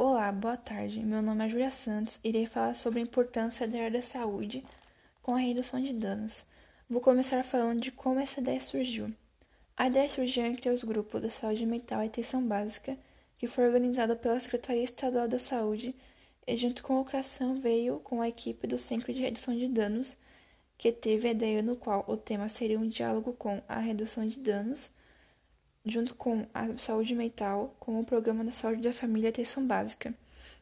Olá, 0.00 0.30
boa 0.30 0.56
tarde. 0.56 1.00
Meu 1.00 1.20
nome 1.20 1.44
é 1.44 1.48
Júlia 1.48 1.72
Santos. 1.72 2.20
Irei 2.22 2.46
falar 2.46 2.74
sobre 2.74 3.00
a 3.00 3.02
importância 3.02 3.66
da 3.66 3.78
área 3.78 3.90
da 3.90 4.02
saúde 4.02 4.64
com 5.20 5.34
a 5.34 5.38
redução 5.38 5.82
de 5.82 5.92
danos. 5.92 6.46
Vou 6.88 7.00
começar 7.00 7.42
falando 7.42 7.80
de 7.80 7.90
como 7.90 8.20
essa 8.20 8.38
ideia 8.38 8.60
surgiu. 8.60 9.12
A 9.76 9.88
ideia 9.88 10.08
surgiu 10.08 10.46
entre 10.46 10.70
os 10.70 10.84
grupos 10.84 11.20
da 11.20 11.28
saúde 11.28 11.66
mental 11.66 12.00
e 12.00 12.06
atenção 12.06 12.46
básica, 12.46 12.96
que 13.36 13.48
foi 13.48 13.66
organizado 13.66 14.14
pela 14.14 14.38
Secretaria 14.38 14.84
Estadual 14.84 15.26
da 15.26 15.40
Saúde, 15.40 15.92
e 16.46 16.56
junto 16.56 16.80
com 16.84 16.94
a 16.94 17.00
Ocração 17.00 17.60
veio 17.60 17.98
com 17.98 18.22
a 18.22 18.28
equipe 18.28 18.68
do 18.68 18.78
Centro 18.78 19.12
de 19.12 19.20
Redução 19.20 19.52
de 19.52 19.66
Danos, 19.66 20.16
que 20.76 20.92
teve 20.92 21.26
a 21.26 21.32
ideia 21.32 21.60
no 21.60 21.74
qual 21.74 22.04
o 22.06 22.16
tema 22.16 22.48
seria 22.48 22.78
um 22.78 22.88
diálogo 22.88 23.32
com 23.32 23.60
a 23.68 23.80
redução 23.80 24.28
de 24.28 24.38
danos 24.38 24.90
junto 25.84 26.14
com 26.14 26.46
a 26.52 26.76
saúde 26.78 27.14
mental, 27.14 27.74
com 27.78 27.98
o 28.00 28.04
Programa 28.04 28.44
da 28.44 28.52
Saúde 28.52 28.82
da 28.82 28.92
Família 28.92 29.30
Atenção 29.30 29.66
Básica. 29.66 30.14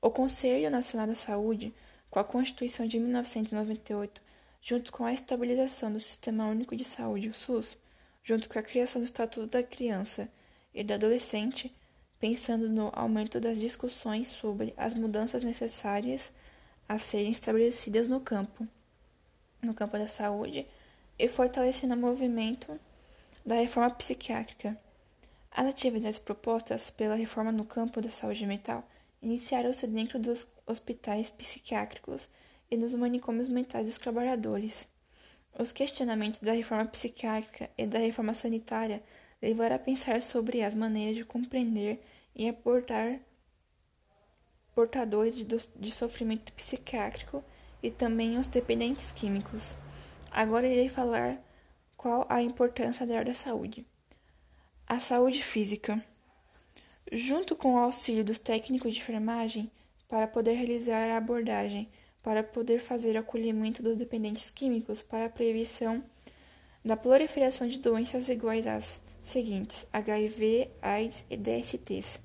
O 0.00 0.10
Conselho 0.10 0.70
Nacional 0.70 1.06
da 1.06 1.14
Saúde, 1.14 1.74
com 2.10 2.18
a 2.18 2.24
Constituição 2.24 2.86
de 2.86 2.98
1998, 2.98 4.22
junto 4.62 4.92
com 4.92 5.04
a 5.04 5.12
estabilização 5.12 5.92
do 5.92 6.00
Sistema 6.00 6.46
Único 6.46 6.76
de 6.76 6.84
Saúde, 6.84 7.28
o 7.28 7.34
SUS, 7.34 7.76
junto 8.22 8.48
com 8.48 8.58
a 8.58 8.62
criação 8.62 9.00
do 9.00 9.04
Estatuto 9.04 9.46
da 9.46 9.62
Criança 9.62 10.28
e 10.72 10.84
do 10.84 10.94
Adolescente, 10.94 11.74
pensando 12.20 12.68
no 12.68 12.90
aumento 12.94 13.40
das 13.40 13.58
discussões 13.58 14.28
sobre 14.28 14.74
as 14.76 14.94
mudanças 14.94 15.42
necessárias 15.42 16.30
a 16.88 16.98
serem 16.98 17.32
estabelecidas 17.32 18.08
no 18.08 18.20
campo, 18.20 18.66
no 19.62 19.74
campo 19.74 19.98
da 19.98 20.08
saúde, 20.08 20.66
e 21.18 21.28
fortalecendo 21.28 21.94
o 21.94 21.98
movimento 21.98 22.78
da 23.44 23.56
reforma 23.56 23.90
psiquiátrica 23.90 24.78
as 25.50 25.66
atividades 25.66 26.18
propostas 26.18 26.90
pela 26.90 27.14
reforma 27.14 27.50
no 27.50 27.64
campo 27.64 28.00
da 28.00 28.10
saúde 28.10 28.46
mental 28.46 28.86
iniciaram-se 29.20 29.86
dentro 29.86 30.18
dos 30.18 30.46
hospitais 30.66 31.30
psiquiátricos 31.30 32.28
e 32.70 32.76
nos 32.76 32.94
manicômios 32.94 33.48
mentais 33.48 33.86
dos 33.86 33.98
trabalhadores. 33.98 34.86
Os 35.58 35.72
questionamentos 35.72 36.40
da 36.40 36.52
reforma 36.52 36.84
psiquiátrica 36.84 37.68
e 37.76 37.86
da 37.86 37.98
reforma 37.98 38.34
sanitária 38.34 39.02
levaram 39.42 39.76
a 39.76 39.78
pensar 39.78 40.22
sobre 40.22 40.62
as 40.62 40.74
maneiras 40.74 41.16
de 41.16 41.24
compreender 41.24 42.00
e 42.34 42.48
aportar 42.48 43.18
portadores 44.74 45.34
de 45.74 45.90
sofrimento 45.90 46.52
psiquiátrico 46.52 47.42
e 47.82 47.90
também 47.90 48.38
os 48.38 48.46
dependentes 48.46 49.10
químicos. 49.10 49.76
Agora 50.30 50.68
irei 50.68 50.88
falar 50.88 51.40
qual 51.96 52.24
a 52.28 52.40
importância 52.42 53.04
da 53.04 53.14
área 53.14 53.32
da 53.32 53.34
saúde. 53.34 53.84
A 54.90 55.00
saúde 55.00 55.42
física. 55.42 56.02
Junto 57.12 57.54
com 57.54 57.74
o 57.74 57.78
auxílio 57.78 58.24
dos 58.24 58.38
técnicos 58.38 58.94
de 58.94 59.00
enfermagem, 59.00 59.70
para 60.08 60.26
poder 60.26 60.54
realizar 60.54 61.10
a 61.10 61.18
abordagem, 61.18 61.90
para 62.22 62.42
poder 62.42 62.80
fazer 62.80 63.14
o 63.14 63.18
acolhimento 63.18 63.82
dos 63.82 63.98
dependentes 63.98 64.48
químicos 64.48 65.02
para 65.02 65.26
a 65.26 65.28
prevenção 65.28 66.02
da 66.82 66.96
proliferação 66.96 67.68
de 67.68 67.78
doenças 67.78 68.30
iguais 68.30 68.66
às 68.66 68.98
seguintes: 69.20 69.84
HIV, 69.92 70.70
AIDS 70.80 71.22
e 71.28 71.36
DSTs. 71.36 72.18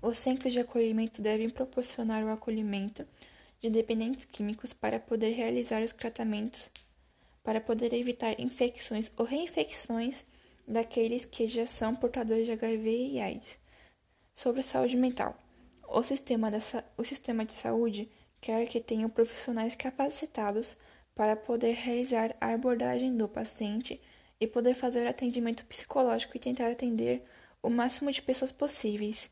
Os 0.00 0.16
centros 0.16 0.54
de 0.54 0.60
acolhimento 0.60 1.20
devem 1.20 1.50
proporcionar 1.50 2.24
o 2.24 2.30
acolhimento 2.30 3.06
de 3.60 3.68
dependentes 3.68 4.24
químicos 4.24 4.72
para 4.72 4.98
poder 4.98 5.32
realizar 5.32 5.82
os 5.82 5.92
tratamentos, 5.92 6.70
para 7.44 7.60
poder 7.60 7.92
evitar 7.92 8.40
infecções 8.40 9.12
ou 9.18 9.26
reinfecções 9.26 10.24
daqueles 10.66 11.24
que 11.24 11.46
já 11.46 11.66
são 11.66 11.94
portadores 11.94 12.46
de 12.46 12.52
HIV 12.52 12.90
e 13.12 13.20
AIDS. 13.20 13.58
Sobre 14.34 14.62
saúde 14.62 14.96
mental. 14.96 15.36
O 15.88 16.02
sistema, 16.02 16.50
da, 16.50 16.58
o 16.96 17.04
sistema 17.04 17.44
de 17.44 17.52
saúde 17.52 18.10
quer 18.40 18.66
que 18.66 18.80
tenham 18.80 19.08
profissionais 19.08 19.76
capacitados 19.76 20.76
para 21.14 21.36
poder 21.36 21.74
realizar 21.74 22.36
a 22.40 22.52
abordagem 22.52 23.16
do 23.16 23.28
paciente 23.28 24.00
e 24.38 24.46
poder 24.46 24.74
fazer 24.74 25.06
atendimento 25.06 25.64
psicológico 25.64 26.36
e 26.36 26.40
tentar 26.40 26.70
atender 26.70 27.22
o 27.62 27.70
máximo 27.70 28.12
de 28.12 28.20
pessoas 28.20 28.52
possíveis. 28.52 29.30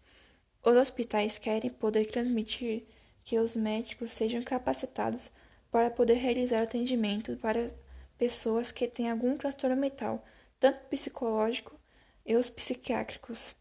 Os 0.63 0.75
hospitais 0.77 1.39
querem 1.39 1.69
poder 1.69 2.07
transmitir 2.07 2.87
que 3.23 3.39
os 3.39 3.55
médicos 3.55 4.13
sejam 4.13 4.43
capacitados 4.43 5.31
para 5.71 5.91
poder 5.91 6.15
realizar 6.15 6.63
atendimento 6.63 7.37
para 7.37 7.71
pessoas 8.17 8.71
que 8.71 8.87
têm 8.87 9.11
algum 9.11 9.37
transtorno 9.37 9.77
mental 9.77 10.25
tanto 10.65 10.87
psicológico 10.89 11.79
e 12.25 12.35
os 12.37 12.49
psiquiátricos, 12.49 13.55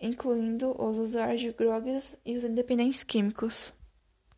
incluindo 0.00 0.80
os 0.80 0.96
usuários 0.96 1.40
de 1.40 1.52
drogas 1.52 2.16
e 2.24 2.36
os 2.36 2.44
independentes 2.44 3.02
químicos. 3.02 3.74